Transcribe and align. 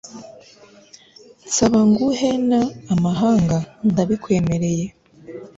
nsaba 1.47 1.79
nguhe 1.89 2.31
n 2.49 2.51
amahanga 2.93 3.57
ndabikwemereye 3.87 4.85